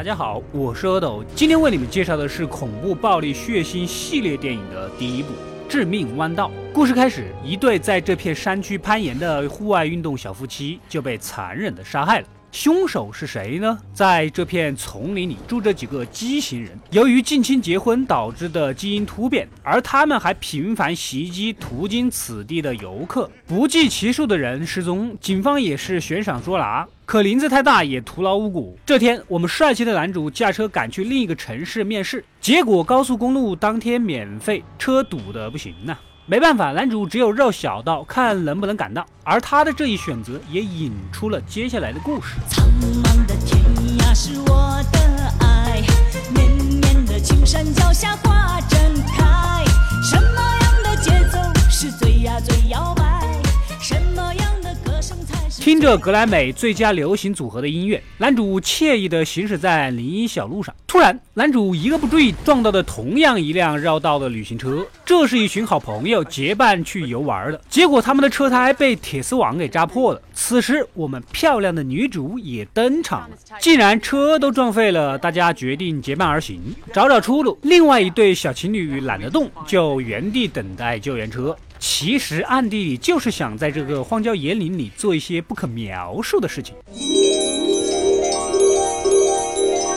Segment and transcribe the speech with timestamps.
[0.00, 5.28] 大家好，我是阿斗，今天为你们介绍的是恐怖、暴力、血腥系列电影的第一部
[5.68, 6.48] 《致命弯道》。
[6.72, 12.26] 故事开始，一对在这片山区攀岩的户外运动小夫妻就被残忍的杀害了。
[12.52, 13.78] 凶手是谁呢？
[13.92, 28.76] 在这片丛林里住着几个畸形人，由于近亲结婚导致的基因突变，而他们还频繁袭击途经此地的游客，不计其数的人失踪，警方也是悬赏捉拿，可林子太大也徒劳无功。
[28.84, 35.96] 这天，我们帅气的男主驾车赶去另一个城市面试，结果高速公路当天免费，车堵得不行呐。
[36.26, 39.04] 没办法，男主只有绕小道，看能不能赶到。
[39.24, 42.36] 而他的这一选择，也引出了接下来的故事。
[42.48, 42.64] 苍
[43.02, 43.60] 茫的天
[43.98, 44.98] 涯是我的
[45.40, 45.82] 爱，
[46.32, 48.16] 绵绵的青山脚下
[55.60, 60.74] 听着格莱美最佳流行组合的音乐，男主惬意地行驶在林荫小路上。
[60.86, 64.86] 突然，男主一个不注意，撞到了同样一辆绕道的旅行车。
[65.04, 70.22] 这是一群好朋友结伴去游玩的，结果他们的车胎被铁丝网给扎破了。
[70.32, 73.36] 此时，我们漂亮的女主也登场了。
[73.60, 76.58] 既然车都撞废了，大家决定结伴而行，
[76.90, 77.58] 找找出路。
[77.60, 81.54] 另外一对小情侣懒得动，就原地等待救援车。
[81.80, 86.76] 其实暗地里就是想在这个荒郊野岭里做一些不可描述的事情。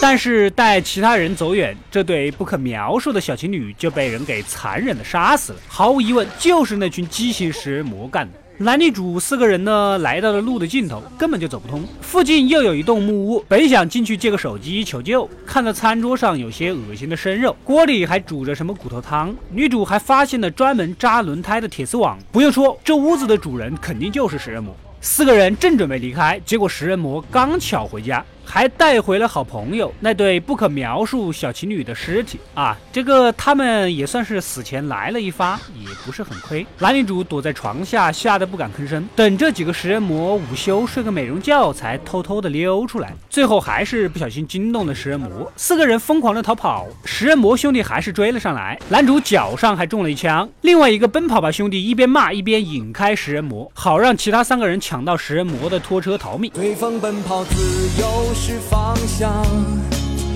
[0.00, 5.58] 但是待其他人走远，这对不可描述的小情侣就被人给残忍的杀死了。
[5.66, 8.38] 毫无疑问，就是那群畸形食人魔干的。
[8.58, 11.82] 男女主四个人呢，来到了路的尽头，根本就走不通。
[12.00, 19.34] 附近又有一栋木屋，本想进去借个手机求救，看到餐桌上有些恶心的生肉，锅里还煮着什么骨头汤。
[19.50, 22.16] 女主还发现了专门扎轮胎的铁丝网。
[22.30, 24.72] 不用说，这屋子的主人肯定就是食人魔。
[25.00, 28.24] 四个人正准备离开，结果食人魔刚巧回家。
[28.44, 32.76] 还带回了好朋友那对不可描述小情侣的尸体啊！
[32.92, 36.64] 这个他们也算是死前来了一发，也不是很亏。
[36.78, 43.12] 男女主躲在床下，吓得不敢吭声，等这几个食人魔午休睡个美容觉，才偷偷的溜出来。
[43.28, 48.78] 最后还是不小心惊动了食人魔，四个人疯狂的逃跑，食人魔兄弟还是追了上来。
[48.88, 56.52] 男主脚上还中了一枪，另外一个奔跑吧兄弟一边骂一边引开食人魔，好让其他三个人抢到食人魔的拖车逃命。
[56.54, 57.54] 随风奔跑，自
[58.00, 58.33] 由。
[58.34, 59.44] 是方向，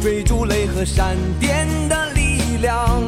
[0.01, 3.03] 追逐雷和闪电的力量，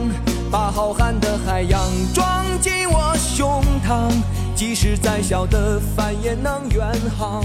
[0.50, 1.80] 把浩瀚的海洋
[2.12, 4.10] 装进我胸膛，
[4.54, 7.44] 即使再小的帆也能远航。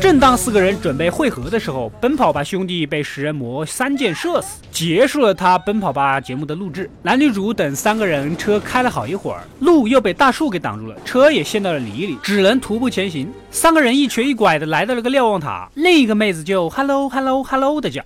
[0.00, 6.90] 正当四个人准备汇合的时候，奔跑吧兄弟被食人魔三箭射死，结束了他奔跑吧节目的录制。
[7.02, 13.30] 男女主等三个人车开了好一会儿，路又被大树给挡住了，车也陷到了泥里，只能徒步前行。
[13.50, 18.02] 三个人一瘸一拐的来到了个瞭望塔，另一个妹子就 hello hello hello 的叫。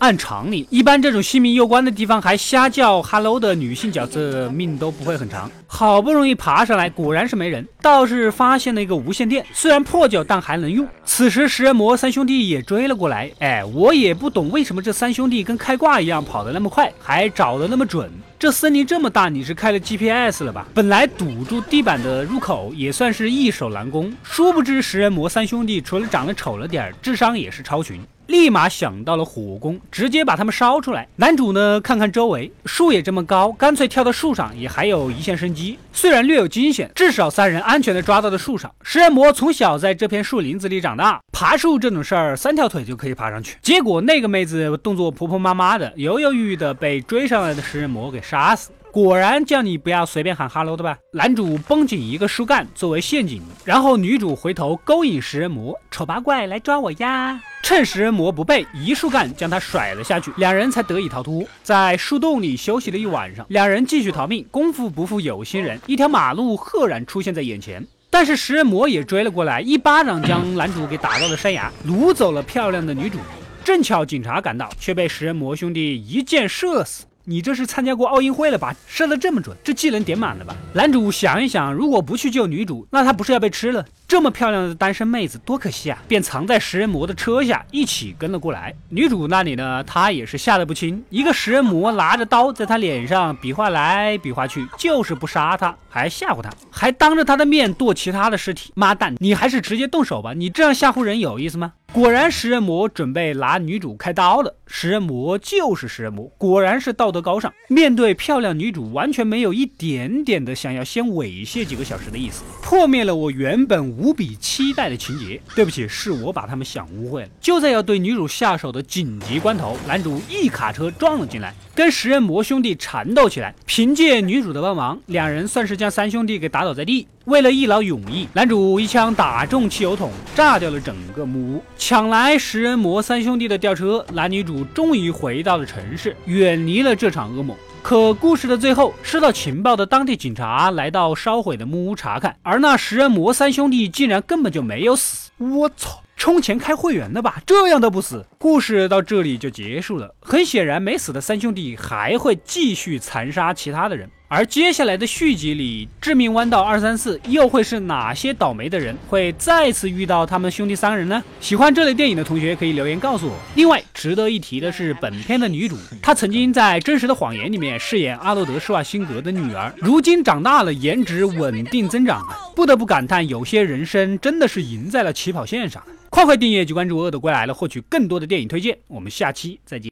[0.00, 5.50] 按常理，一般这种性命攸关的地方还瞎叫 “hello” 的女性角色命都不会很长。
[5.66, 10.88] 好不容易爬上来，果然是没人，倒是发现了一个无线电，虽然破旧，但还能用。
[11.04, 13.30] 此时食人魔三兄弟也追了过来。
[13.40, 18.10] 哎，我也不懂为什么这三兄弟跟开挂一样跑得那么快，还找得那么准。
[18.38, 20.66] 这森林这么大，你是开了 GPS 了吧？
[20.72, 28.00] 本来堵住地板的入口也算是易守难攻，殊不知食人魔三兄弟除了长得丑了点，智商也是超群。
[28.30, 31.06] 立马想到了火攻，直接把他们烧出来。
[31.16, 35.76] 男主呢，看看周围，树也这么高，干脆跳到树上，也还有一线生机。
[35.92, 38.72] 虽然略有惊险，至少三人安全的抓到了树上。
[38.82, 43.58] 食人魔从小在这片树林子里长大，爬树这种事儿，三条腿就可以爬上去。
[43.60, 48.70] 结果那个妹子动作婆婆妈妈的，犹犹豫豫的被追上来的食人魔给杀死。
[48.92, 50.96] 果然叫你不要随便喊哈喽的吧？
[51.12, 57.40] 男主绷紧一个树干作为陷阱，然后女主回头勾引食人魔，丑八怪来抓我呀！
[57.62, 61.44] 趁食人魔不备，一树干将他甩了下去，两人才得以逃脱。
[61.62, 64.44] 在树洞里休息了一晚上，两人继续逃命。
[64.50, 73.18] 功夫不负有心人，一条马路赫然出现在眼前，但是食人魔也追了过来，一巴掌将男主给打到了山崖，掳走了漂亮的女主。
[73.62, 77.04] 正巧警察赶到，却被食人魔兄弟一箭射死。
[77.30, 78.74] 你这是参加过奥运会了吧？
[78.88, 80.52] 射得这么准，这技能点满了吧？
[80.72, 83.86] 男主想一想，如果不去救女主，那他不是要被吃了？
[84.08, 86.02] 这么漂亮的单身妹子，多可惜啊！
[86.08, 88.74] 便藏在食人魔的车下，一起跟了过来。
[88.88, 91.04] 女主那里呢，她也是吓得不轻。
[91.08, 98.72] 一个食人魔拿着刀在她脸上比划来比划去，就是不杀她，还吓唬她，还当着她的面剁其他的尸体。
[98.74, 100.32] 妈蛋，你还是直接动手吧！
[100.34, 101.74] 你这样吓唬人有意思吗？
[101.92, 104.54] 果然，食人魔准备拿女主开刀了。
[104.64, 107.52] 食人魔就是食人魔，果然是道德高尚。
[107.66, 115.40] 面对漂亮女主，完全没有一点点的想要先猥亵几个小时的意思，破灭了我原本无比期待的情节。
[115.56, 117.28] 对不起，是我把他们想误会了。
[117.40, 123.52] 就在要对女主下手的紧急关头，男主一卡车撞了进来，跟食人魔兄弟缠斗起来。
[123.66, 127.08] 凭借女主的帮忙，两人算是将三兄弟给打倒在地。
[127.26, 137.54] 为了一劳永逸，男主一枪打中汽油桶，炸掉了整个木屋，抢来食人魔三兄弟的吊车，男女主终于回到了城市，远离了这场噩梦。
[137.82, 145.30] 可故事的最后，收到情报的当地警察来到烧毁的木屋查看，而那食人魔三兄弟竟然根本就没有死。
[145.36, 146.02] 我操！
[146.16, 147.40] 充钱开会员的吧？
[147.46, 148.26] 这样都不死？
[148.36, 150.14] 故事到这里就结束了。
[150.20, 154.10] 很显然，没死的三兄弟还会继续残杀其他的人。
[154.32, 161.20] 而接下来的续集里，致命弯道二三四又会是哪些倒霉的人会再次遇到他们兄弟三人呢？
[161.40, 163.36] 喜欢这类电影的同学可以留言告诉我。
[163.56, 172.38] 另外，值得一提的是，本片的女主她曾经在《真实的谎言》里面饰演阿诺德施瓦辛格的女儿，如今长大了，颜值稳定增长啊！
[172.54, 175.82] 不得不感叹，有些人生真的是赢在了起跑线上。
[176.08, 178.78] 快快订阅及关注《恶的归来》了，获取更多的电影推荐。
[178.86, 179.88] 我们下期再见。